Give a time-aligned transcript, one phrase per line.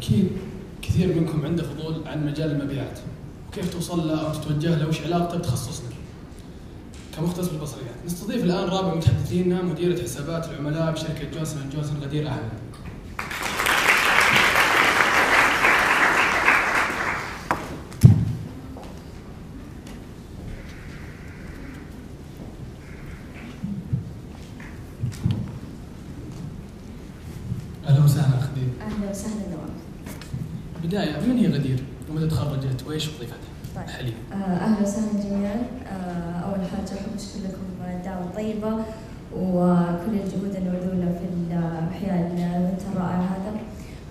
[0.00, 0.28] أكيد
[0.82, 2.98] كثير منكم عنده فضول عن مجال المبيعات.
[3.48, 5.88] وكيف توصل له أو تتوجه له؟ وش علاقته بتخصصنا؟
[7.16, 7.94] كمختص بالبصريات.
[8.06, 12.50] نستضيف الآن رابع متحدثينا مديرة حسابات العملاء بشركة جونسون جونسون غدير أحمد
[27.88, 29.70] أهلا وسهلا خدير أهلا وسهلا نواف
[30.84, 33.36] بدايه من هي غدير ومتى تخرجت وايش وظيفتها
[33.76, 38.74] طيب حاليا آه، أهلا وسهلا جميعا آه، اول حاجة احب اشكر لكم الدعوه الطيبه
[39.36, 41.54] وكل الجهود المبذوله في
[41.92, 43.50] احياء الايفنت الرائع هذا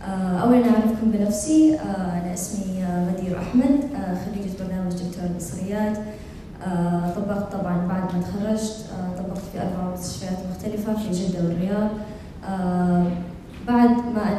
[0.03, 1.83] آه، اولا اعرفكم بنفسي آه،
[2.21, 4.63] أنا اسمي آه، غدير احمد آه، خريجه
[5.19, 5.97] دكتور البصريات
[6.67, 11.89] آه، طبقت طبعا بعد ما تخرجت آه، طبقت في أربع مستشفيات مختلفة في جدة والرياض.
[12.45, 13.03] آه،
[13.67, 14.37] بعد ما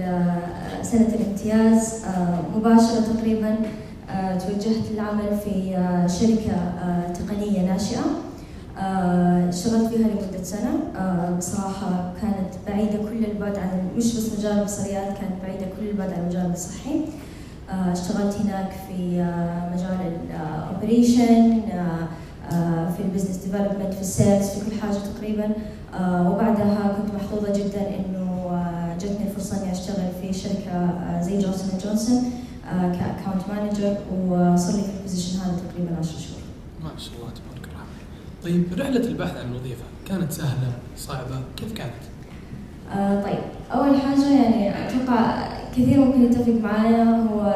[0.00, 1.94] آه، سنة الامتياز
[2.56, 3.56] مباشرة تقريبا
[4.38, 5.76] توجهت للعمل في
[6.20, 6.56] شركة
[7.14, 8.04] تقنية ناشئة.
[9.48, 10.70] اشتغلت فيها لمدة سنة.
[11.38, 16.20] بصراحة كانت بعيدة كل البعد عن مش بس مجال البصريات كانت بعيدة كل البعد عن
[16.20, 17.00] المجال الصحي.
[17.70, 21.60] اشتغلت هناك في آه، مجال الاوبريشن
[22.96, 25.48] في ال business development في ال sales في كل حاجة تقريبا.
[25.94, 31.38] آه، وبعدها كنت محظوظة جدا إنه آه، جتني الفرصة إني أشتغل في شركة آه، زي
[31.38, 32.22] Johnson Johnson
[32.70, 33.96] ك account manager
[34.28, 36.40] وصار لي في ال position هذا تقريبا 10 شهور.
[36.82, 37.86] ما شاء الله تبارك الرحمن.
[38.44, 41.92] طيب رحلة البحث عن الوظيفة كانت سهلة صعبة كيف كانت؟
[42.96, 43.38] آه طيب
[43.72, 47.04] أول حاجة يعني أتوقع كثير ممكن يتفق معايا.
[47.04, 47.54] هو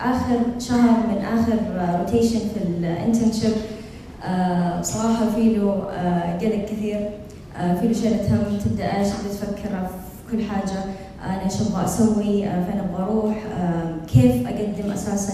[0.00, 1.58] آخر شهر من آخر
[2.00, 3.52] rotation في ال internship
[4.24, 7.10] آه بصراحة في له آه قلق كثير.
[7.58, 10.84] آه في له شيله هم تبدأ إيش؟ تفكر في كل حاجة.
[11.24, 13.36] أنا إيش أبغى أسوي؟ فين أبغى أروح؟
[14.12, 15.32] كيف أقدم أساسا؟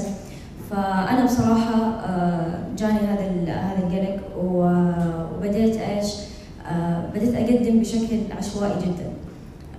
[0.71, 2.01] فأنا بصراحة
[2.79, 6.07] جاني هذا هذا القلق وبديت إيش؟
[7.15, 9.11] بديت أقدم بشكل عشوائي جدا.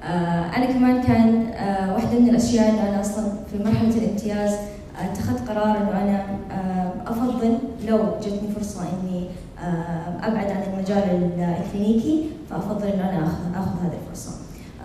[0.04, 5.06] آه، أنا كمان كان آه، واحدة من الأشياء اللي أنا أصلا في مرحلة الامتياز آه،
[5.14, 7.58] اتخذت قرار إنه أنا آه، أفضل
[7.88, 9.26] لو جتني فرصة إني
[9.64, 14.32] آه، أبعد عن المجال الكلينيكي فأفضل إنه أنا آخذ آخذ هذه الفرصة.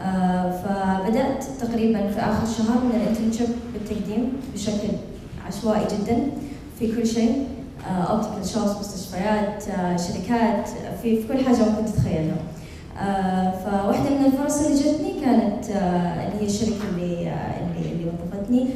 [0.03, 4.89] آه، فبدأت تقريبا في آخر شهر من ال internship بالتقديم بشكل
[5.47, 6.19] عشوائي جدا
[6.79, 7.47] في كل شيء
[8.11, 9.65] optical shops مستشفيات
[10.01, 10.69] شركات
[11.03, 12.37] في في كل حاجة ممكن تتخيلها.
[13.01, 18.05] آه، فواحدة من الفرص اللي جتني كانت آه، اللي هي الشركة اللي آه، اللي اللي
[18.07, 18.67] وظفتني.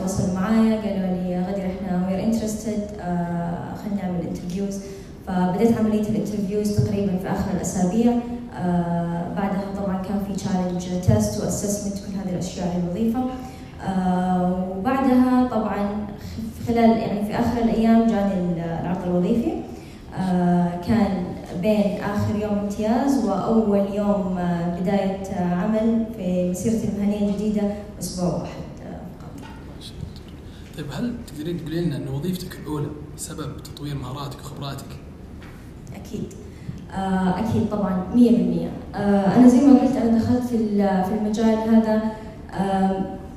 [0.00, 2.86] تواصلوا معايا قالوا لي غدير إحنا we're interested
[3.84, 4.80] خلينا نعمل interviews
[5.26, 8.12] فبديت عملية ال interviews تقريبا في آخر الأسابيع.
[8.58, 13.20] آه، بعدها طبعا كان في challenge test و assessment كل هذه الأشياء للوظيفه
[13.88, 15.88] آه، وبعدها طبعا
[16.68, 19.52] خلال يعني في آخر الأيام جاني العرض الوظيفي.
[20.88, 21.21] كان
[21.62, 27.62] بين آخر يوم امتياز وأول يوم آه، بداية آه، عمل في مسيرتي المهنية الجديدة
[28.00, 29.48] أسبوع واحد آه، فقط.
[30.76, 32.86] طيب هل تقدرين تقولين لنا إن وظيفتك الأولى
[33.16, 34.86] سبب تطوير مهاراتك وخبراتك؟
[35.96, 36.24] أكيد.
[36.94, 41.54] آه، أكيد طبعا 100% آه، أنا زي ما قلت أنا دخلت في ال- في المجال
[41.74, 42.02] هذا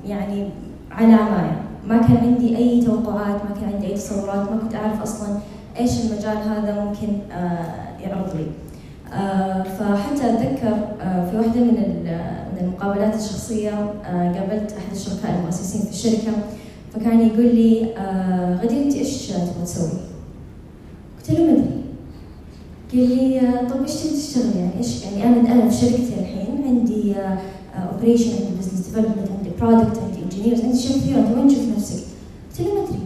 [0.06, 0.50] يعني
[0.91, 5.02] على عمايه ما كان عندي أي توقعات ما كان عندي أي تصورات ما كنت أعرف
[5.02, 5.38] أصلا
[5.80, 7.08] إيش المجال هذا ممكن
[8.14, 8.46] لي
[9.14, 13.70] آه، فحتى أتذكر آه، في واحدة من ال- من المقابلات الشخصية
[14.06, 16.32] آه، قابلت أحد الشركاء المؤسسين في الشركة
[16.94, 17.82] فكان يقول لي
[18.64, 19.90] غدير أنت إيش تبغى تسوي؟
[21.20, 21.66] قلت له ما أدري
[22.94, 27.16] قال لي طب إيش تبي تشتغل يعني إيش يعني أنا أنا في شركتي الحين عندي
[27.92, 32.04] operation عندي business development عندي product عندي engineers عندي اشياء كثيره أنت وين تشوف نفسك؟
[32.58, 33.00] قلت له ما أدري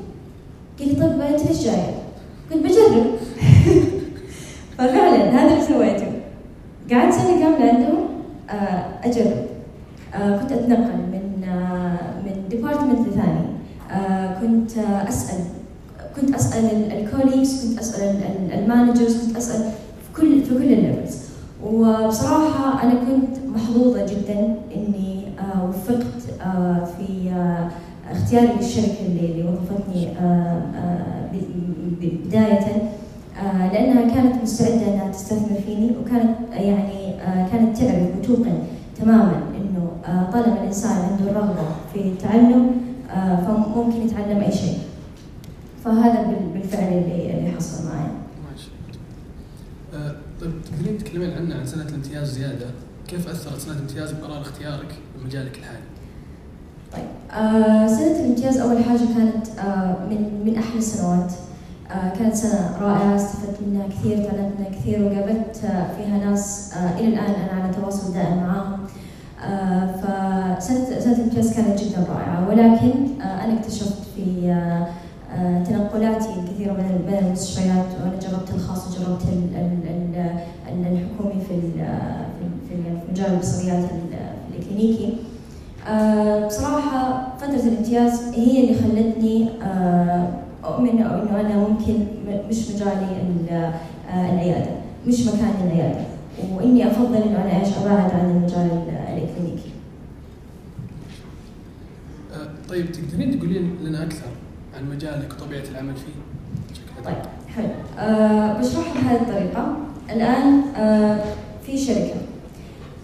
[0.80, 1.96] قال لي طب انت ليش جاية؟
[2.52, 3.06] قلت بجرب
[4.80, 6.06] ففعلا هذا اللي سويته.
[6.92, 7.98] قعدت سنة كاملة عندهم
[8.50, 9.46] آه، أجرب.
[10.16, 13.40] آه، كنت أتنقل من آه، من department لثاني.
[14.42, 14.72] كنت
[15.10, 15.40] أسأل.
[16.16, 18.16] كنت أسأل ال colleagues كنت أسأل
[18.54, 21.18] ال managers كنت أسأل في كل في كل ال levels
[21.64, 24.56] وبصراحة أنا كنت محظوظة جدا
[25.40, 26.06] آه، وفقت
[26.98, 27.32] في
[28.12, 30.62] اختياري للشركة اللي وظفتني آه،
[34.14, 38.60] كانت مستعدة أنها تستثمر فيني وكانت يعني آه، كانت تعرف وتوقن
[39.02, 42.72] تماما إنه آه، طالما الإنسان عنده الرغبة في التعلم
[43.12, 44.78] آه، فممكن يتعلم أي شيء.
[45.86, 48.08] فهذا بال- بالفعل اللي اللي حصل معي.
[49.94, 52.66] آه، طيب تقدرين تتكلمين عنا عن سنة الامتياز زيادة؟
[53.08, 55.80] كيف أثرت سنة الامتياز بقرار اختيارك بمجالك الحالي؟
[56.94, 61.32] طيب آه سنة الامتياز أول حاجة كانت آه من من أحلى السنوات.
[62.20, 67.08] كانت سنة رائعة استفدت منها كثير تعلمت منها كثير وقابلت آه فيها ناس آه إلى
[67.08, 68.80] الآن أنا على تواصل دائم معاهم.
[69.46, 69.92] آه
[70.58, 72.50] فسنة سنة الامتياز كانت جدا رائعة.
[72.50, 74.88] ولكن آه أنا اكتشفت في آه
[75.36, 79.90] آه تنقلاتي الكثيرة بين بين المستشفيات وأنا جربت الخاص وجربت ال- ال-
[80.70, 81.62] ال- الحكومي في
[82.70, 82.76] في
[83.12, 85.18] مجال البصريات ال- الكلينيكي.
[85.90, 89.50] آه، بصراحة فترة الامتياز هي اللي خلتني
[90.66, 91.94] أؤمن أو إنه أنا ممكن
[92.50, 93.50] مش مجالي ال-
[94.10, 94.72] آه، العيادة
[95.08, 96.00] مش مكاني العيادة.
[96.54, 99.70] وإني أفضل إنه أنا إيش أبعد عن المجال ال- الكلينيكي
[102.34, 104.28] آه، طيب تقدرين تقولين لنا أكثر
[104.78, 106.14] عن مجالك وطبيعة العمل فيه؟
[107.06, 107.16] طيب.
[107.56, 107.68] حلو.
[108.00, 109.78] آه بشرح بهذه الطريقة.
[110.12, 111.24] الآن آه
[111.66, 112.14] في شركة.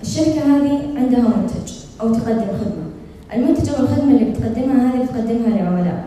[0.01, 2.85] الشركة هذه عندها منتج أو تقدم خدمة.
[3.33, 6.05] المنتج أو الخدمة اللي بتقدمها هذه بتقدمها لعملاء.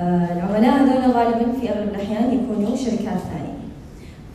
[0.00, 3.60] العملاء هذول غالبا في أغلب الأحيان يكونوا شركات ثانية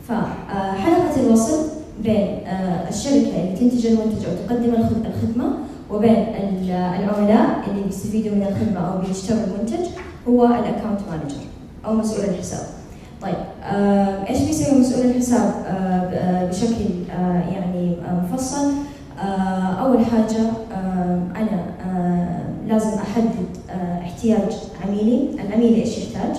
[0.08, 1.58] فحلقة الوصل
[2.04, 5.46] بين آه الشركة اللي تنتج المنتج أو تقدم الخد- الخدمة
[5.92, 9.86] وبين ال- العملاء اللي بيستفيدوا من الخدمة أو بيشتروا المنتج
[10.30, 11.36] هو ال account manager
[11.86, 12.66] أو مسؤول الحساب.
[13.22, 16.86] طيب آه، إيش بيسوي مسؤول الحساب آه، آه، بشكل
[17.20, 18.72] آه، يعني آه، مفصل؟
[19.20, 19.24] آه،
[19.86, 20.42] أول حاجة
[20.74, 24.52] آه، أنا آه، لازم أحدد آه، احتياج
[24.88, 26.36] عميلي، العميل إيش يحتاج؟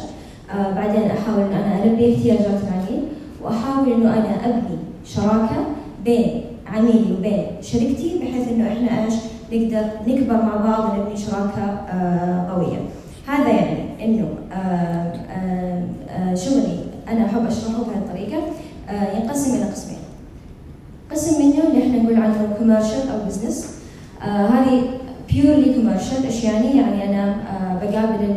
[0.51, 3.03] آه، بعدين أحاول أن أنا ألبي احتياجات العميل
[3.43, 5.67] وأحاول إنه أنا أبني شراكة
[6.05, 9.15] بين عميلي وبين شركتي بحيث إنه إحنا إيش
[9.53, 12.79] نقدر نكبر مع بعض ونبني شراكة آه، قوية.
[13.27, 16.79] هذا يعني إنه آه، شغلي
[17.09, 18.39] أنا أحب أشرحه بهذه الطريقة
[19.17, 19.99] ينقسم إلى قسمين.
[21.11, 23.77] قسم منه اللي إحنا نقول عنه commercial أو business
[24.21, 24.83] هذه
[25.33, 28.35] purely commercial إيش يعني؟ يعني أنا آه، بقابل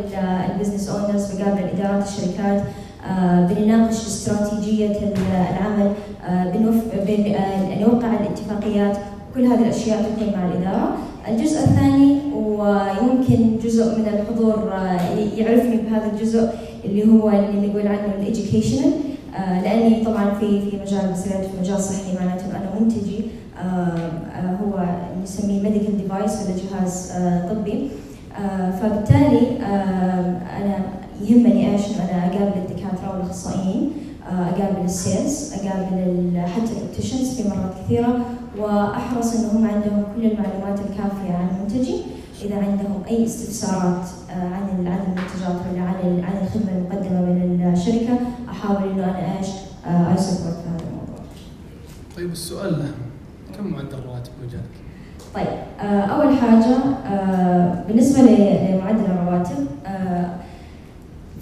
[0.54, 2.62] ال business owners بقابل ادارات الشركات
[3.10, 5.14] آه، بنناقش استراتيجية ال-
[5.50, 5.92] العمل
[6.28, 8.96] آه، بنوف- بن- آه، نوقع الاتفاقيات.
[9.34, 10.96] كل هذه الأشياء تكون مع الإدارة.
[11.28, 15.00] الجزء الثاني ويمكن جزء من الحضور آه،
[15.36, 16.48] يعرفني بهذا الجزء
[16.84, 18.90] اللي هو اللي نقول عنه ال educational
[19.64, 23.20] لأني طبعا في في مجال في مجال صحي معناته أنا منتجي.
[23.58, 24.84] آه، آه، هو
[25.22, 27.90] نسميه medical device ولا جهاز آه، طبي
[28.38, 30.78] آه، فبالتالي آه، أنا
[31.22, 33.92] يهمني إيش أنا أقابل الدكاترة والأخصائيين
[34.28, 38.20] أقابل ال sales أقابل حتى ال opticians في مرات كثيرة
[38.58, 41.96] وأحرص إنهم عندهم كل المعلومات الكافية عن منتجي
[42.42, 48.18] إذا عندهم أي استفسارات عن عن المنتجات ولا عن عن الخدمة المقدمة من الشركة
[48.50, 49.48] أحاول إنه أنا إيش
[49.86, 50.16] اي
[50.56, 51.24] في هذا الموضوع.
[52.16, 53.10] طيب السؤال الاهم
[53.56, 54.89] كم معدل رواتب مجالك؟
[55.34, 55.46] طيب
[55.80, 60.26] آه، أول حاجة آه، بالنسبة لمعدل الرواتب آه،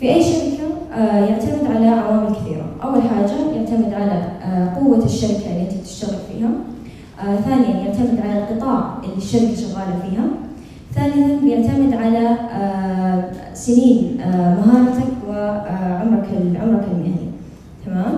[0.00, 0.68] في أي شركة
[1.00, 2.66] يعتمد على عوامل كثيرة.
[2.84, 4.22] أول حاجة يعتمد على
[4.76, 6.48] قوة الشركة اللي انت تشتغل فيها.
[7.44, 10.24] ثانيا يعتمد على القطاع اللي الشركة شغالة فيها.
[10.94, 12.36] ثالثا بيعتمد على
[13.54, 16.28] سنين مهارتك وعمرك
[16.62, 17.28] عمرك المهني.
[17.86, 18.14] تمام؟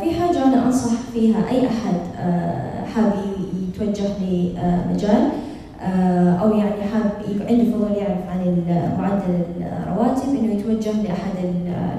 [0.00, 2.84] في حاجة أنا أنصح فيها أي أحد آه،
[3.74, 5.28] يتوجه لمجال
[5.82, 7.10] آه، أو يعني حاب
[7.48, 8.56] عنده فضول يعرف عن
[8.98, 11.32] معدل الرواتب إنه يتوجه لأحد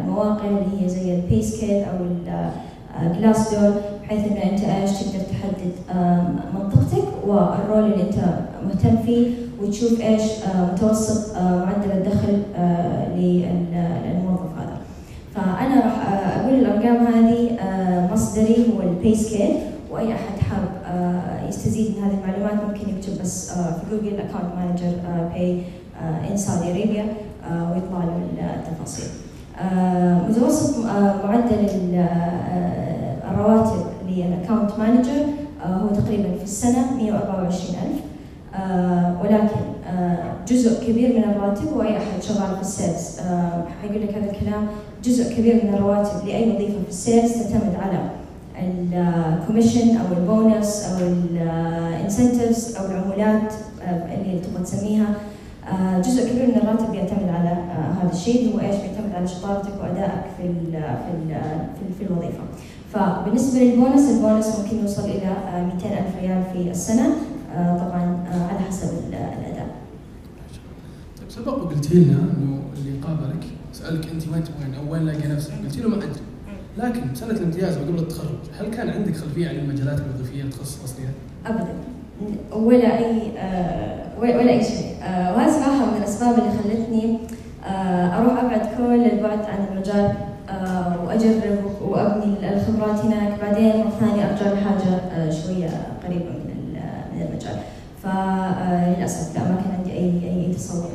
[0.04, 1.96] المواقع اللي هي زي ال PayScale أو
[3.02, 5.72] ال Glassdoor بحيث إنه أنت إيش تقدر تحدد
[6.54, 8.16] منطقتك وال role اللي أنت
[8.68, 9.28] مهتم فيه
[9.62, 14.78] وتشوف إيش آه، متوسط آه، معدل الدخل آه، للموظف هذا.
[15.36, 19.56] فأنا راح آه، أقول الأرقام هذه آه، مصدري هو ال PayScale
[19.92, 20.75] وأي أحد حاب آه،
[21.50, 22.68] يستزيد من هذه المعلومات.
[22.68, 24.96] ممكن يكتب بس آه، في جوجل account manager
[25.34, 25.62] pay
[26.32, 27.06] in Saudi Arabia
[27.52, 29.06] ويطلع له التفاصيل.
[29.62, 35.26] آه، متوسط آه، معدل ال- آه، الرواتب لل account manager
[35.66, 38.02] هو تقريبا في السنة 124000
[38.56, 39.60] آه، ولكن
[39.98, 43.20] آه، جزء كبير من الراتب وأي أحد شغال في ال sales.
[43.20, 44.68] آه، حيقول لك هذا الكلام
[45.04, 48.00] جزء كبير من الرواتب لأي وظيفة في ال sales تعتمد على
[48.60, 55.06] ال commission أو البونس أو ال incentives أو العمولات آه، اللي تبغى تسميها
[55.70, 59.72] آه، جزء كبير من الراتب بيعتمد على آه، هذا الشيء هو إيش بيعتمد على شطارتك
[59.82, 61.38] وأدائك في ال في ال
[61.80, 62.44] في, في الوظيفة.
[62.94, 67.10] فبالنسبة لل bonus ال bonus ممكن يوصل إلى آه، 200 ألف ريال في السنة
[67.56, 69.68] طبعا على حسب ال- الأداء.
[71.20, 73.44] طيب سبق وقلت لنا إنه اللي قابلك
[73.74, 76.10] سألك أنت وين تبغين أو وين لاقي نفسك؟ قلت له ما أدري.
[76.78, 78.30] لكن سنة الامتياز وقبل التخرج
[78.60, 81.14] هل كان عندك خلفية عن المجالات الوظيفية تخصص اصليات؟
[81.46, 81.74] ابدا.
[82.54, 84.96] ولا أي آه، ولا أي شيء.
[85.04, 87.18] آه، وهذه صراحة من الأسباب اللي خلتني
[87.66, 90.14] آه، أروح أبعد كل البعد عن المجال
[90.50, 93.40] آه، وأجرب وأبني الخبرات هناك.
[93.42, 95.70] بعدين مرة ثانية أرجع لحاجه شوية
[96.06, 96.76] قريبة من
[97.16, 97.58] من المجال.
[98.04, 100.90] فللاسف لا ما كان عندي اي أي تصور.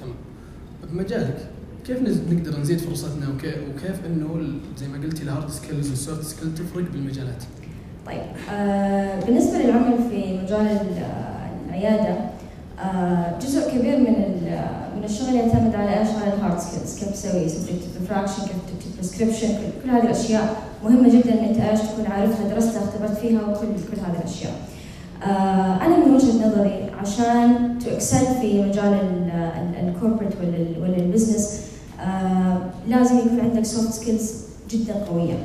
[0.00, 0.14] تمام.
[0.92, 1.36] بمجالك
[1.86, 6.54] كيف نقدر نزيد فرصتنا وكيف, إنه زي ما قلتي ال hard skills وال soft skills
[6.54, 7.42] تفرق بالمجالات؟
[8.06, 8.20] طيب
[8.50, 10.78] آه بالنسبة للعمل في مجال
[11.68, 12.16] العيادة
[12.80, 14.14] آه جزء كبير من
[14.96, 18.96] من الشغل يعتمد على إيش؟ على ال hard skills، كيف تسوي subjective refraction، كيف تكتب
[18.96, 23.66] prescription، كل, هذه الأشياء مهمة جدا ان انت إيش تكون عارفها درستها اختبرت فيها وكل
[23.66, 24.54] كل هذه الأشياء.
[25.22, 28.98] آه أنا من وجهة نظري عشان to excel في مجال
[29.88, 30.32] ال corporate
[30.80, 31.71] ولا ال business آه
[32.88, 34.32] لازم يكون عندك soft skills
[34.70, 35.38] جدا قوية.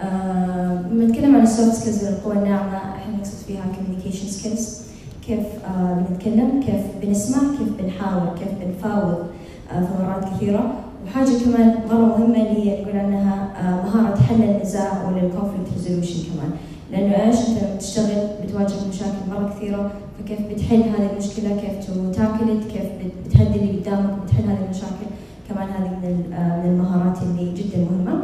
[0.00, 4.78] آه لما نتكلم عن ال soft skills والقوة الناعمة إحنا نقصد فيها communication skills
[5.26, 9.26] كيف آه بنتكلم كيف بنسمع كيف بنحاور كيف بنفاوض
[9.72, 10.74] آه في مرات كثيرة.
[11.06, 15.72] وحاجة كمان مرة مهمة اللي هي نقول عنها آه مهارة حل النزاع ولا ال conflict
[15.76, 16.50] resolution كمان.
[16.92, 22.64] لأنه إيش؟ أنت لما تشتغل بتواجه مشاكل مرة كثيرة فكيف بتحل هذه المشكلة؟ كيف تتكلم
[22.72, 22.86] كيف
[23.26, 25.06] بتهدي اللي قدامك بتحل هذه المشاكل؟
[25.48, 28.22] كمان هذه من من المهارات اللي جدا مهمة.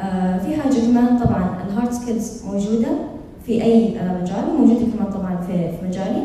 [0.00, 2.88] آه في حاجة كمان طبعا ال hard skills موجودة
[3.46, 6.22] في أي آه مجال موجودة كمان طبعا في, مجالي.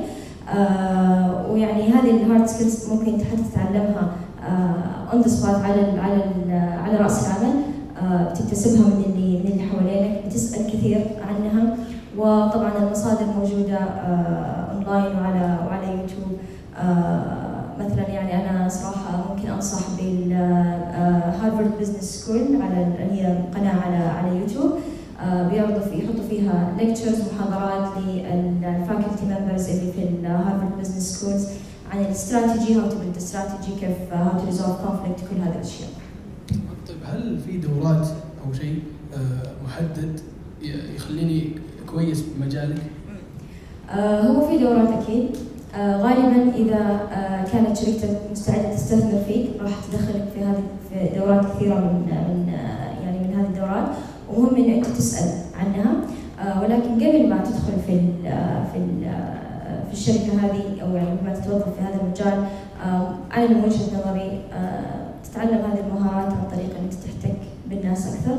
[0.57, 4.11] آه ويعني هذه ال hard skills ممكن حتى تتعلمها
[5.13, 6.23] on the spot على على
[6.59, 7.55] على رأس العمل.
[8.03, 11.75] آه بتكتسبها من اللي من اللي حوالينك بتسأل كثير عنها.
[12.17, 16.31] وطبعا المصادر موجودة اونلاين وعلى وعلى يوتيوب.
[17.79, 19.08] مثلا يعني أنا صراحة
[19.59, 22.75] انصح بال Harvard Business School على
[23.11, 24.71] هي قناة على على يوتيوب
[25.51, 31.47] بيعرضوا في يحطوا فيها lectures محاضرات لل faculty members اللي في ال Harvard Business Schools
[31.91, 35.89] عن ال strategy how to build strategy كيف how to resolve conflict كل هذه الأشياء.
[36.87, 38.07] طيب هل في دورات
[38.45, 38.79] أو شيء
[39.65, 40.19] محدد
[40.95, 41.49] يخليني
[41.87, 42.81] كويس بمجالك؟
[43.91, 50.25] هو في دورات أكيد آه غالبا إذا آه كانت شركتك مستعدة تستثمر فيك راح تدخلك
[50.35, 53.87] في هذه في دورات كثيرة من من آه يعني من هذه الدورات.
[54.33, 55.91] ومهم انه انت تسأل عنها.
[56.61, 58.13] ولكن قبل ما تدخل في ال
[58.73, 59.11] في ال
[59.87, 62.45] في الشركة هذه أو يعني ما تتوظف في هذا المجال
[63.37, 64.41] أنا من وجهة نظري
[65.23, 67.35] تتعلم هذه المهارات عن طريق إنك تحتك
[67.69, 68.37] بالناس أكثر.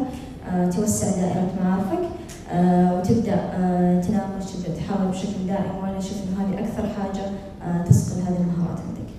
[0.76, 1.98] توسع دائرة معارفك.
[1.98, 2.19] آه
[2.54, 7.24] وتبدأ آه تناقش تبدا تحاول بشكل دائم وأنا أشوف إنه هذه أكثر حاجة
[7.64, 9.10] آه تسقل هذه المهارات عندك.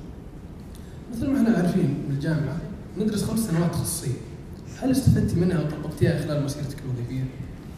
[1.13, 2.57] مثل ما إحنا عارفين بالجامعة
[2.99, 4.17] ندرس خمس سنوات تخصصية.
[4.81, 7.23] هل استفدتي منها وطبقتيها خلال مسيرتك الوظيفية؟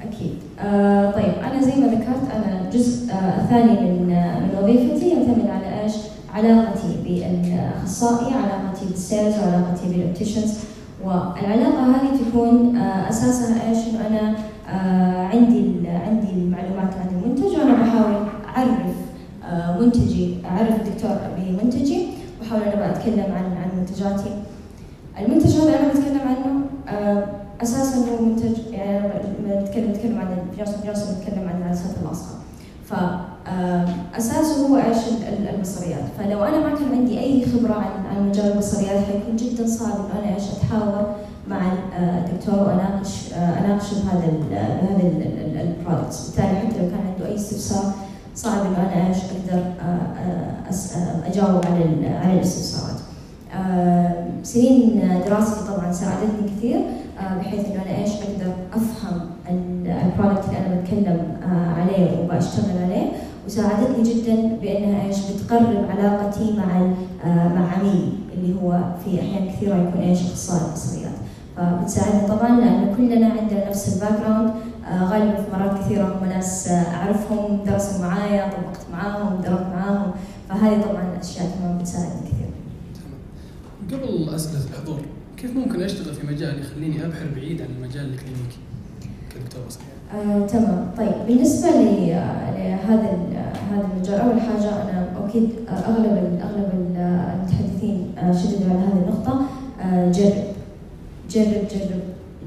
[0.01, 0.37] أكيد.
[0.59, 5.49] آه طيب أنا زي ما ذكرت أنا جزء آه ثاني من آه من وظيفتي يعتمد
[5.49, 5.93] على إيش؟
[6.33, 10.53] علاقتي بالاخصائي، علاقتي بال sales وعلاقتي بال opticians
[11.03, 14.35] والعلاقة هذه تكون آه أساسها إيش؟ إنه أنا آه
[15.33, 18.15] عندي عندي المعلومات عن المنتج وأنا بحاول
[18.57, 18.95] أعرف
[19.45, 22.07] آه منتجي أعرف الدكتور بمنتجي
[22.41, 24.29] وأحاول أنا أتكلم عن عن منتجاتي.
[25.19, 26.65] المنتج هذا أنا بتكلم عنه
[26.97, 27.27] آه
[27.61, 30.27] أساسا هو منتج يعني أنا بتكلم بتكلم عن
[30.57, 32.37] جونسون جونسون بتكلم عن عدسات لاصقة.
[32.85, 32.93] ف
[34.17, 34.97] أساسه هو إيش
[35.53, 39.89] البصريات، فلو أنا ما كان عندي أي خبرة عن عن مجال البصريات حيكون جدا صعب
[39.89, 41.15] إنه أنا إيش أتحاور
[41.47, 41.57] مع
[41.99, 47.91] الدكتور وأناقش أناقشه بهذا بهذا ال products، بالتالي حتى لو كان عنده أي استفسار
[48.35, 49.63] صعب إنه أنا إيش أقدر
[51.25, 52.99] أجاوب على على الاستفسارات.
[54.43, 56.79] سنين دراستي طبعا ساعدتني كثير
[57.39, 59.19] بحيث إنه أنا إيش أقدر أفهم
[59.85, 61.19] ال product اللي أنا بتكلم
[61.77, 63.11] عليه وبشتغل عليه.
[63.45, 66.87] وساعدتني جدا بأنها إيش بتقرب علاقتي مع
[67.25, 71.11] مع عميلي اللي هو في أحيان كثيرة يكون إيش أخصائي بصريات
[71.57, 74.53] فبتساعدني طبعا لأن كلنا عندنا نفس ال background
[75.01, 80.11] غالبا في مرات كثيرة هم ناس أعرفهم درسوا معايا طبقت معاهم دربت معاهم
[80.49, 82.49] فهذه طبعا أشياء كمان بتساعدني كثير.
[83.89, 84.01] تمام.
[84.01, 84.99] قبل أسئلة الحضور
[85.37, 88.57] كيف ممكن أشتغل في مجال يخليني أبحر بعيد عن المجال ال clinical
[89.35, 89.83] كدكتور بصري؟
[90.15, 93.17] آه، تمام طيب بالنسبة لهذا
[93.71, 99.41] هذا المجال أول حاجة أنا أكيد اغلب اغلب المتحدثين شددوا على هذه النقطه
[99.81, 100.33] آه، جرب
[101.29, 102.01] جرب جرب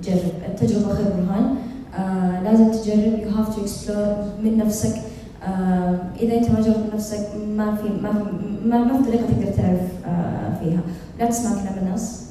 [0.05, 1.55] جرب التجربه خير برهان
[1.99, 4.17] آه، لازم تجرب you have to explore
[4.47, 4.97] من نفسك
[5.45, 7.27] آه، إذا أنت ما جربت نفسك
[7.57, 10.81] ما في ما في ما, ما في طريقة تقدر تعرف آه، فيها.
[11.21, 12.27] لا تسمع كلام الناس.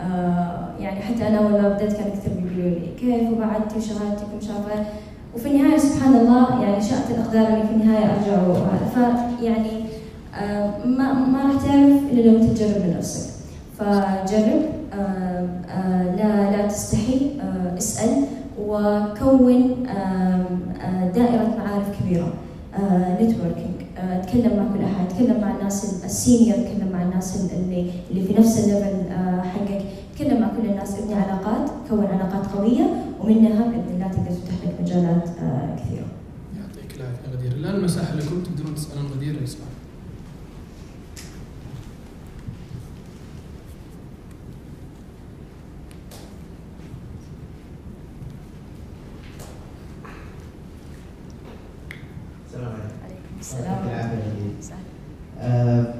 [0.00, 4.48] آه، يعني حتى أنا اول ما بديت كان كثير بيقولوا لي كيف وبعدتي وشغلتك ومش
[4.50, 4.84] عارفة
[5.34, 8.36] وفي النهاية سبحان الله يعني شاءت الأقدار اني في النهاية أرجع
[8.94, 9.84] فيعني
[10.84, 13.30] ما ما راح تعرف إلا لو تجرب بنفسك
[13.78, 14.62] فجرب.
[14.92, 17.30] آه، آه، لا لا تستحي.
[17.78, 18.24] اسأل.
[18.66, 22.34] وكون آه، دائرة معارف كبيرة.
[23.20, 23.76] networking
[24.26, 25.08] تكلم مع كل أحد.
[25.08, 29.42] تكلم مع الناس ال senior تكلم مع الناس اللي اللي في نفس ال level آه،
[29.42, 29.82] حقك.
[30.16, 30.98] تكلم مع كل الناس.
[30.98, 31.70] ابني علاقات.
[31.90, 33.04] كون علاقات قوية.
[33.20, 36.06] ومنها بإذن الله تقدر تفتح لك مجالات آه، كثيرة.
[36.58, 37.52] يعطيك العافية غدير.
[37.52, 39.66] الان مساحه لكم تقدرون تسألون غدير اي سؤال
[52.46, 52.94] السلام عليكم.
[53.04, 53.24] عليكم
[53.62, 54.52] يعطيك العافية غدير.
[54.60, 54.76] سهل.
[55.38, 55.94] آه،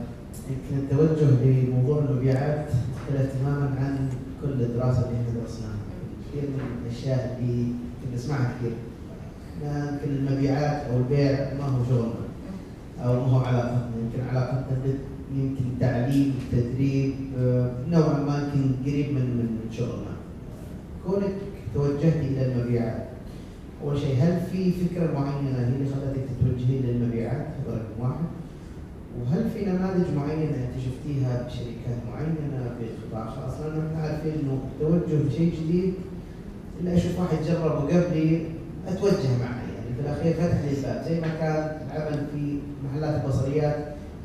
[0.50, 4.08] يمكن التوجه لموضوع المبيعات مختلف تماما عن
[4.42, 5.76] كل الدراسه اللي إحنا درسناها.
[6.30, 7.64] كثير من الاشياء اللي
[8.02, 8.72] كنا نسمعها كثير.
[9.58, 12.26] إحنا يمكن المبيعات أو البيع ما هو شغلنا
[13.04, 19.06] أو ما هو علاقتنا، يمكن علاقتنا بال- يمكن تعليم، تدريب، آه، نوعا ما يمكن قريب
[19.14, 20.16] من من شغلنا.
[21.06, 21.34] كونك
[21.74, 23.06] توجهت إلى المبيعات
[23.84, 28.24] اول شيء هل في فكره معينه هي اللي خلتك تتوجهين للمبيعات؟ هذا رقم واحد.
[29.20, 30.68] وهل في نماذج معينه
[31.06, 35.94] انت شفتيها بشركات معينة في قطاع خاص؟ لأنه إحنا عارفين انه التوجه لشيء جديد
[36.80, 38.46] إلا أشوف واحد جربه قبلي
[38.88, 43.76] أتوجه معه يعني في الأخير فتح لي الباب زي ما كان العمل في محلات البصريات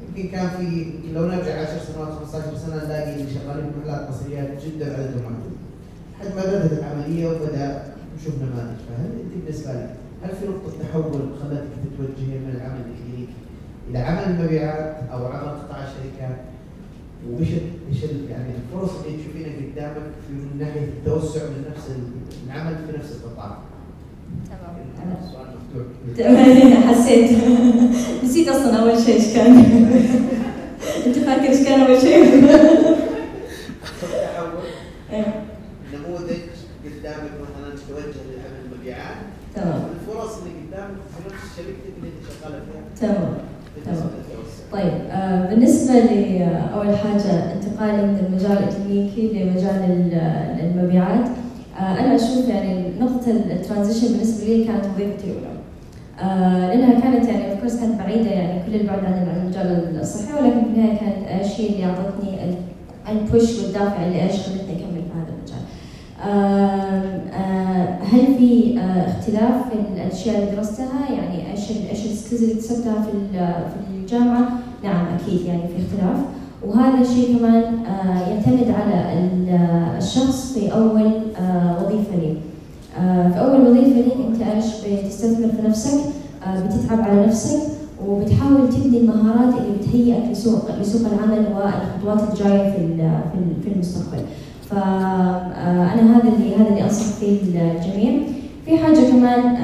[0.08, 4.48] يمكن كان في لو نرجع 10 سنوات 15 سنة نلاقي اللي شغالين في محلات بصريات
[4.66, 5.58] جدا عددهم محدود.
[6.20, 7.84] لحد ما بدأت العملية وبدأ
[8.20, 9.90] نشوف نماذج فهل أنت بالنسبة لك
[10.24, 13.34] هل في نقطة تحول خلتك تتوجهي من العمل الكلينيكي
[13.90, 16.38] إلى عمل المبيعات أو عمل قطاع الشركات
[17.40, 22.76] إيش ال- يعني الفرص اللي تشوفينها قدامك في من ناحية التوسع من نفس ال- العمل
[22.76, 23.58] في نفس القطاع؟
[24.50, 25.18] تمام.
[25.26, 25.86] السؤال مفتوح
[26.18, 26.84] تمام.
[26.94, 27.38] حسيت.
[28.24, 29.54] نسيت أصلا أول شيء إيش كان.
[31.06, 32.24] أنت فاكر إيش كان أول شيء؟
[34.02, 34.52] تحول
[35.12, 35.44] إيه،
[35.94, 36.40] نموذج
[36.86, 39.18] قدامك مثلا تتوجه لعمل المبيعات
[39.56, 43.34] تمام الفرص اللي قدامك في نفس شركتك اللي انت شغاله فيها تمام
[43.76, 44.16] بالنسبة تمام.
[44.18, 44.64] للتوسع.
[44.72, 51.28] طيب آه، بالنسبة لأول حاجة انتقالي من المجال الإكلينيكي لمجال ال- المبيعات
[51.80, 55.52] آه، أنا أشوف يعني نقطة ال transition بالنسبة لي كانت وظيفتي الأولى
[56.22, 60.68] آه، لأنها كانت يعني off كانت بعيدة يعني كل البعد عن المجال الصحي ولكن في
[60.68, 62.56] النهاية كانت الشيء اللي أعطتني ال-
[63.10, 65.62] ال push والدافع اللي إيش خلتني أكمل في هذا المجال.
[66.24, 73.02] آه، هل في اختلاف في الأشياء اللي درستها يعني إيش إيش ال skills اللي اكتسبتها
[73.04, 73.12] في
[73.98, 74.50] الجامعة؟
[74.84, 76.18] نعم أكيد يعني في اختلاف
[76.68, 79.60] وهذا الشيء كمان آه، يعتمد على ال-
[79.98, 82.34] الشخص في أول آه، وظيفة لي.
[83.00, 84.66] آه، في أول وظيفة لي أنت إيش
[85.06, 86.00] بتستثمر في نفسك
[86.66, 87.60] بتتعب على نفسك
[88.08, 94.22] وبتحاول تبني المهارات اللي بتهيئك لسوق لسوق العمل والخطوات الجاية في في ال- في المستقبل.
[94.70, 98.22] فأنا هذا اللي هذا اللي أنصح فيه الجميع.
[98.66, 99.56] في حاجة كمان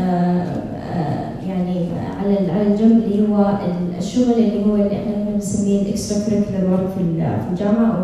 [1.48, 1.86] يعني
[2.28, 7.02] على على الجنب اللي هو ال- الشغل اللي هو اللي إحنا بنسميه الاكسترا كريكولر في
[7.02, 8.04] ال- في الجامعة أو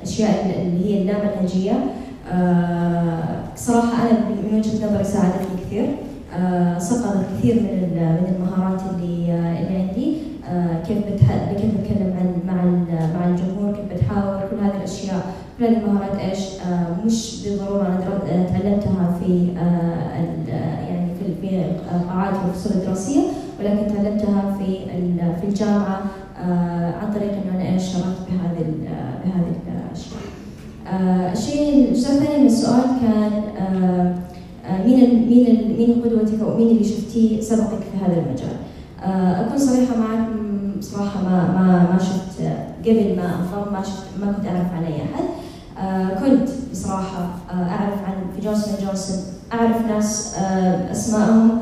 [0.00, 1.72] الأشياء اللي هي اللامنهجية.
[2.32, 3.18] آه،
[3.56, 5.86] صراحة أنا من وجهة نظري ساعدتني كثير.
[6.38, 10.16] آه، صقلت كثير من من المهارات اللي آه، اللي عندي
[10.48, 10.98] آه، كيف
[11.60, 12.64] كيف بتكلم عن مع
[13.18, 15.26] مع الجمهور كيف بتحاور كل هذه الأشياء
[15.58, 17.98] كل هذه المهارات إيش آه، مش بالضرورة أنا
[18.30, 21.62] آه، تعلمتها في آه، آه، يعني في
[21.96, 23.20] القاعات والفصول الدراسية
[23.60, 24.78] ولكن تعلمتها في
[25.40, 26.00] في الجامعة
[26.38, 30.20] آه، عن طريق إنه أنا إيش شاركت بهذه آه، بهذه الاشياء.
[30.86, 33.32] آه، الشيء الثاني من السؤال كان
[34.86, 38.56] مين مين مين قدوتك أو مين اللي شفتيه سبقك في هذا المجال؟
[39.46, 40.28] أكون صريحة معك
[40.78, 42.42] بصراحه ما ما ما شفت
[42.84, 45.24] قبل ما انضم ما شفت ما كنت أعرف عن أي أحد
[46.24, 49.16] كنت بصراحة أعرف عن في جونسون جونسون
[49.52, 50.34] أعرف ناس
[50.90, 51.58] أسمائهم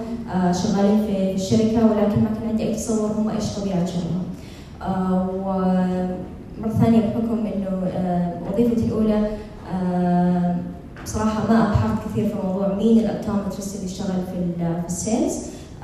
[0.53, 4.23] شغالين في الشركة ولكن ما كان عندي أي تصور هم إيش طبيعه شغلهم
[4.83, 9.31] آه، ومرة ثانية بحكم إنه آه، وظيفتي الأولى
[9.73, 10.57] آه،
[11.05, 15.35] بصراحة ما أبحث كثير في موضوع مين ال optometrist اللي يشتغل في ال- في sales.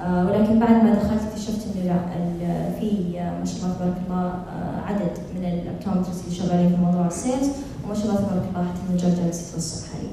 [0.04, 2.00] آه، ولكن بعد ما دخلت اكتشفت إنه لا
[2.80, 6.76] في آه، ما شاء الله تبارك الله آه، عدد من ال optometrist اللي شغالين في
[6.82, 7.48] موضوع ال sales.
[7.84, 10.12] وما شاء الله تبارك الله حتى المجال جالس يتوسع حاليا.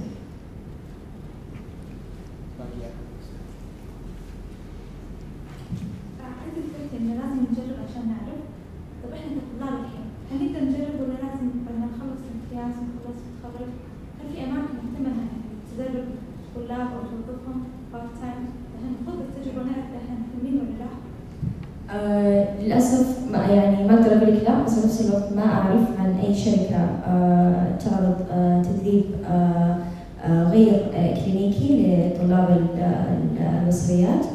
[21.91, 26.11] آه، للأسف ما يعني ما أقدر أقول لك لا بس نفس الوقت ما أعرف عن
[26.25, 26.75] أي شركة
[27.07, 29.77] آه، تعرض آه، تدريب آه،
[30.25, 34.25] آه، غير آه، كلينيكي لطلاب ال- ال- البصريات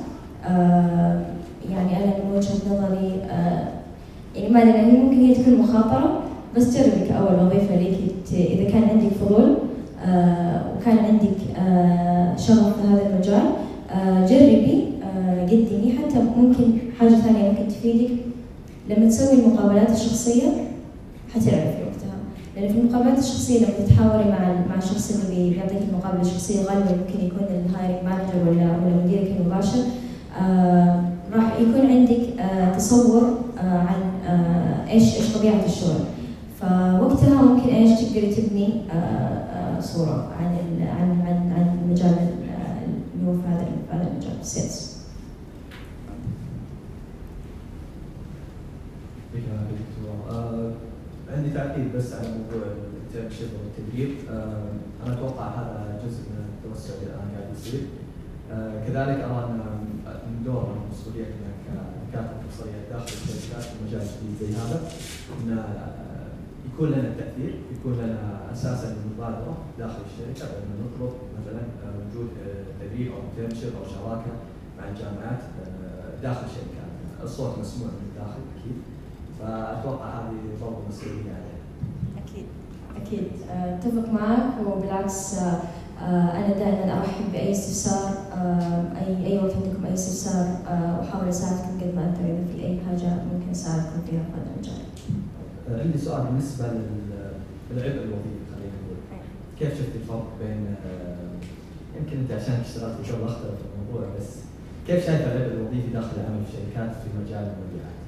[0.47, 1.21] آه،
[1.71, 3.69] يعني أنا من وجهه نظري آه،
[4.37, 5.55] يعني ما ادري هي ممكن هي تكون
[6.65, 7.99] بس جربي كاول وظيفة لك
[8.33, 9.57] إذا كان عندك فضول
[10.07, 13.43] آه، وكان عندك آه، شغف في هذا المجال
[13.91, 14.85] آه، جربي
[15.51, 15.93] قدمي.
[15.99, 16.65] حتى ممكن
[17.01, 18.11] حاجة ثانية ممكن تفيدك
[18.91, 20.49] لما تسوي المقابلات الشخصية
[21.35, 22.17] حتعرفي وقتها.
[22.57, 26.91] لأن في المقابلات الشخصية لما تتحاوري مع مع الشخص اللي بي- بيعطيك المقابلة الشخصية غالبا
[26.91, 29.79] ممكن يكون ال hiring manager ولا ولا مديرك المباشر.
[31.35, 32.21] راح يكون عندك
[32.77, 33.23] تصور
[33.59, 34.01] عن
[34.91, 36.05] إيش إيش طبيعة الشغل.
[36.69, 40.47] فوقتها ممكن إيش تقدري تبني آه، آه، صوره عن
[40.81, 42.45] عن عن عن المجال ال-
[43.15, 44.95] اللي هو في هذا هذا المجال ال sales.
[50.31, 50.73] آه،
[51.37, 54.63] عندي تعقيب بس على موضوع ال internship والتدريب آه،
[55.07, 57.81] أنا أتوقع هذا جزء من التوسع اللي الان قاعد يصير
[58.53, 59.61] آه، كذلك ارى ان
[60.27, 61.51] من دورنا ومسؤوليتنا
[62.13, 64.81] كأخصائي بصريات داخل الشركات في مجال جديد زي هذا
[65.43, 66.04] ان آه،
[66.73, 72.85] يكون لنا تأثير يكون لنا أساسا المبادره داخل الشركة بأن نطلب مثلا آه، وجود آه،
[72.85, 74.33] تدريب أو انترنشيب أو شراكة
[74.79, 76.91] مع الجامعات آه، داخل الشركات
[77.23, 78.77] الصوت مسموع من الداخل أكيد
[79.41, 81.61] فأتوقع هذه برضه مسؤولية علينا.
[82.25, 82.45] أكيد
[82.97, 85.35] أكيد أتفق معك وبالعكس
[86.01, 88.11] أنا دائما أرحب بأي استفسار
[88.97, 90.47] أي أي وقت عندكم أي استفسار
[90.99, 94.94] وأحاول أساعدكم قد ما أقدر إذا في أي حاجة ممكن أساعدكم فيها في هذا المجال.
[95.71, 97.35] آه، عندي سؤال بالنسبة لل-
[97.71, 98.99] للعبء الوظيفي خلينا نقول.
[99.59, 104.27] كيف شفت الفرق بين آه، يمكن أنت عشان اشتغلت في شغل اختلف الموضوع بس
[104.87, 107.99] كيف شايف العبء الوظيفي داخل العمل في شركات في مجال المبيعات؟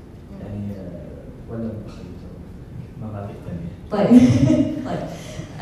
[0.40, 2.06] يعني آه، ولا بخلي
[3.02, 4.20] مبادئ ثانية؟ طيب
[4.88, 4.98] طيب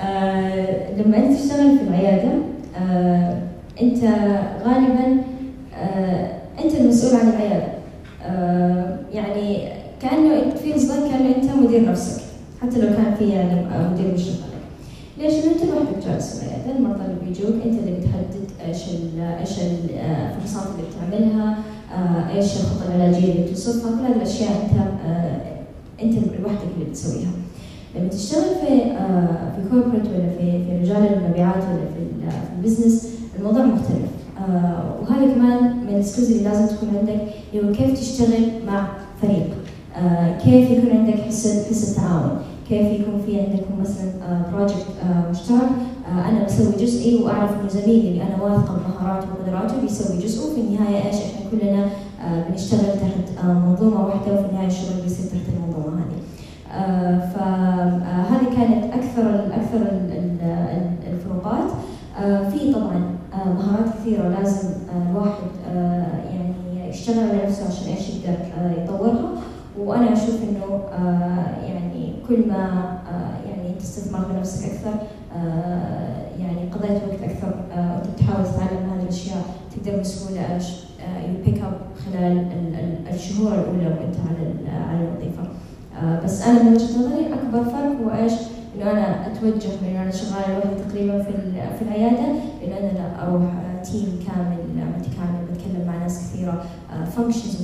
[0.04, 2.32] آه لما أنت تشتغل في العيادة
[2.76, 3.42] آه
[3.82, 4.04] أنت
[4.64, 5.22] غالبا
[5.74, 7.66] آه أنت المسؤول عن العيادة
[8.22, 9.68] آه يعني
[10.02, 12.22] كانه في اصدار كانه انت مدير نفسك
[12.62, 13.54] حتى لو كان في يعني
[13.92, 14.06] مدير
[14.44, 14.64] عليك
[15.18, 18.82] ليش؟ لأن أنت لوحدك جالس العيادة، المرضى اللي بيجوك أنت اللي بتحدد إيش
[19.40, 19.58] إيش
[19.98, 21.58] آه، الفحوصات اللي بتعملها،
[21.94, 25.40] آه، إيش الخطة العلاجية اللي بتوصفها، كل هذه الأشياء أنت آه،
[26.02, 27.30] أنت لوحدك اللي بتسويها.
[27.96, 28.68] لما تشتغل في
[29.56, 34.08] في corporate ولا في في مجال المبيعات ولا في ال- في ال business الموضوع مختلف
[35.02, 37.20] وهذا كمان من ال skills اللي لازم تكون عندك
[37.54, 38.86] هو كيف تشتغل مع
[39.22, 39.46] فريق
[40.44, 42.30] كيف يكون عندك حس حس التعاون؟
[42.68, 44.10] كيف يكون في عندكم مثلا
[44.52, 44.86] project
[45.30, 45.68] مشترك؟
[46.08, 50.60] آه، أنا بسوي جزئي وأعرف إنه زميلي اللي أنا واثقة بمهاراته وقدراته بيسوي جزءه وفي
[50.60, 51.84] النهاية إيش؟ إحنا كلنا
[52.24, 56.24] آه، بنشتغل تحت آه، منظومة واحدة وفي النهاية الشغل بيصير تحت المنظومة هذه.
[57.34, 61.70] فهذه كانت أكثر ال أكثر ال- ال- ال- الفروقات
[62.20, 63.02] آه، في طبعا
[63.34, 68.82] آه، مهارات كثيره لازم آه، الواحد آه، يعني يشتغل على نفسه عشان إيش يقدر آه،
[68.84, 69.28] يطورها
[69.78, 72.64] وأنا أشوف انه آه، يعني كل ما
[73.10, 73.74] آه، يعني
[74.44, 74.94] بنفسك أكثر
[75.36, 78.06] آه، يعني قضيت وقت أكثر آه، وانت
[78.48, 79.42] تتعلم هذه الأشياء
[79.76, 80.40] تقدر بسهولة
[81.28, 85.42] you pick up خلال ال- ال- الشهور الأولى وأنت على ال- على الوظيفة
[86.02, 88.32] آه، بس أنا من وجهة نظري اكبر فرق هو إيش؟
[88.76, 91.32] إنه أنا أتوجه من إنه أنا شغالة لوحدي تقريبا في
[91.78, 92.24] في العيادة
[92.64, 96.64] إنه أنا لا أروح آه، team كامل آه، متكامل بتكلم مع ناس كثيرة
[97.16, 97.62] functions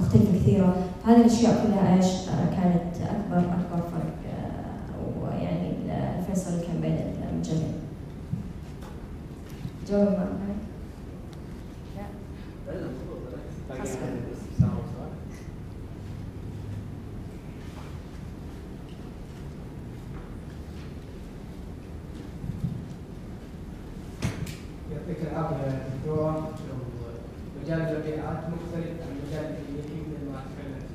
[0.00, 5.68] مختلفة كثيرة فهذه الأشياء كلها إيش؟ آه، كانت أكبر اكبر فرق آه، ويعني
[6.18, 7.06] الفيصل اللي
[7.42, 7.74] كان بين المجالين.
[9.88, 10.28] جاوب معك.
[24.92, 26.34] يعطيك العافية يا دكتور
[27.64, 30.88] مجال المبيعات مختلف عن مجال الكلينيكي مثل ما تكلمت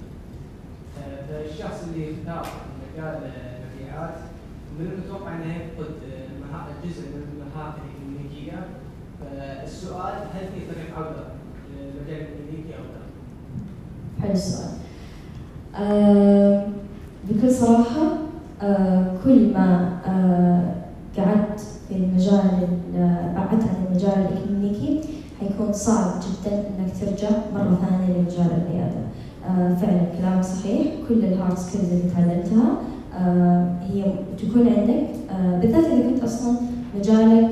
[1.00, 2.48] آه، فالشخص اللي يختار
[2.94, 4.16] مجال المبيعات
[4.80, 8.66] من المتوقع انه يفقد آه، مها- جزء من المهارات الكلينيكية
[9.22, 11.24] فالسؤال هل في طريق عودة
[11.72, 14.70] للمجال الكلينيكي أو لا؟ حلو السؤال.
[15.76, 16.68] آه
[17.30, 18.18] بكل صراحة
[18.62, 20.76] آه كل ما آه
[21.22, 25.02] قعدت في المجال ال- بعدت عن المجال الإكلينيكي
[25.40, 29.02] حيكون صعب جدا إنك ترجع مرة ثانية لمجال العيادة.
[29.48, 32.78] آه فعلا كلامك صحيح كل ال hard skills اللي تعلمتها
[33.20, 34.04] آه هي
[34.38, 36.54] تكون عندك آه بالذات إذا كنت أصلا
[37.00, 37.50] مجالك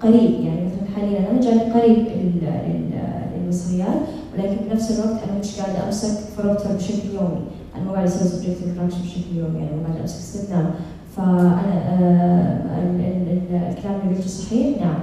[0.00, 3.00] قريب يعني مثلا حاليا أنا مجالي قريب لل- لل-
[3.42, 4.00] للبصريات
[4.34, 7.40] ولكن بنفس الوقت أنا مش قاعدة أمسك phoropter بشكل يومي.
[7.76, 10.70] أنا مو قاعدة أسوي subjective refraction بشكل يومي يعني مو قاعدة أمسك استخدام.
[11.16, 14.98] فأنا آه، ال- ال- ال- الكلام اللي قلته صحيح؟ نعم.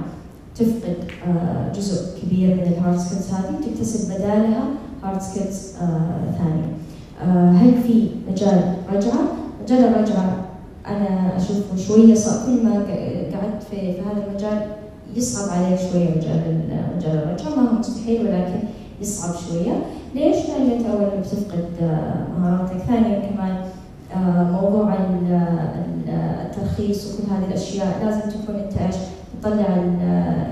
[0.56, 0.96] تفقد
[1.76, 4.64] جزء كبير من ال hard skills هذه تكتسب بدالها
[5.04, 5.72] hard skills
[6.38, 6.68] ثانية.
[7.26, 9.18] هل في مجال رجعة؟
[9.62, 10.36] مجال الرجعة
[10.86, 12.46] أنا أشوفه شوية صعب.
[12.46, 14.60] كل ما قعدت في, في هذا المجال
[15.16, 17.48] يصعب علي شوية مجال ال- مجال الرجعة.
[17.56, 18.58] ما هو مستحيل ولكن
[19.00, 19.72] يصعب شوية.
[20.14, 23.56] ليش؟ لأن انت اولا بتفقد آه، مهاراتك؟ ثانيا كمان
[24.16, 26.10] آه، موضوع ال- ال-
[26.46, 28.94] الترخيص وكل هذه الأشياء لازم تكون أنت إيش؟
[29.42, 30.02] تطلع ال-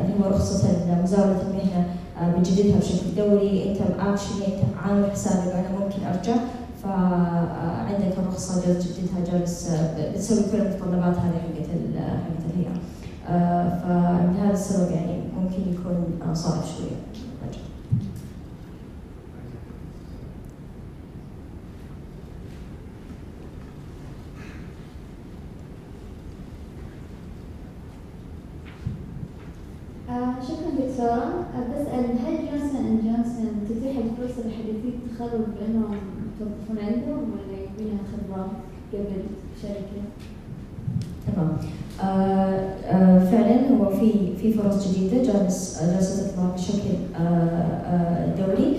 [0.04, 0.68] اللي هو رخصة
[1.02, 1.84] مزاوله المهنة.
[2.22, 6.36] بتجددها بشكل دوري أنت اكشلي أنت عامل حسابك أنا ممكن أرجع.
[6.82, 12.80] فعندك الرخصه جالس تجددها جالس بتسوي كل المتطلبات هذه حقت حقت الهيئة.
[13.28, 16.96] آه، فلهذا السبب يعني ممكن يكون آه، صعب شوية
[17.42, 17.60] الرجع.
[30.10, 35.40] آه، شكرا دكتورة آه، بسأل هل جونسون اند جونسون تتيح الفرصة لحديثي التخرج
[36.40, 38.46] بأنهم يتوظفون عندهم ولا يبينها خبرة
[38.92, 39.22] قبل
[39.62, 40.02] شركة؟
[41.26, 41.56] تمام.
[42.02, 48.76] آه آه فعلا هو في في فرص جديدة جالس جالسه تطلع بشكل آه آه دوري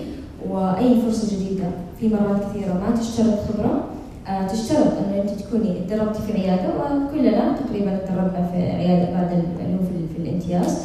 [0.50, 1.64] وأي فرصة جديدة
[2.00, 3.84] في مرات كثيرة ما تشترط خبرة.
[4.52, 9.28] تشترط إنه أنت تكوني تدربتي في عيادة وكلنا تقريبا تدربنا في عيادة بعد
[10.14, 10.78] في, الامتياز.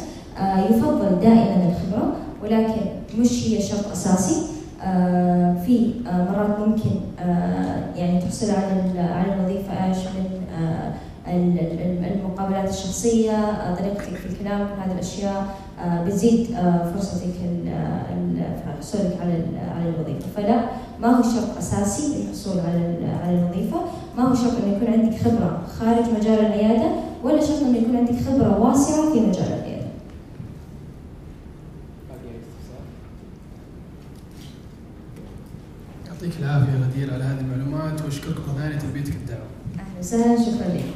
[0.70, 2.80] يفضل دائما الخبرة ولكن
[3.18, 4.53] مش هي شرط أساسي.
[5.66, 10.92] في آه مرات ممكن آه يعني تحصل على على الوظيفة إيش من آه
[11.26, 15.46] ال- ال- المقابلات الشخصية آه، طريقتك في الكلام كل هذه الأشياء
[15.84, 17.24] آه، بتزيد آه، فرصتك
[18.80, 19.32] حصولك على
[19.76, 20.26] على الوظيفة.
[20.36, 20.60] فلا
[21.00, 23.80] ما هو شرط أساسي للحصول على على الوظيفة.
[24.16, 26.90] ما هو شرط أنه يكون عندك خبرة خارج مجال العيادة
[27.24, 29.84] ولا شرط أنه يكون عندك خبرة واسعة في مجال العيادة
[32.08, 32.84] باقي أي استفسار؟
[36.24, 39.46] يعطيك العافية غدير على هذه المعلومات وأشكركم ثاني تلبيتك الدعوة.
[39.74, 40.84] أهلا وسهلا شكرا لك.